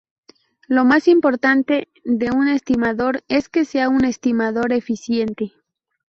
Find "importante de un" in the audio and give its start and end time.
1.07-2.47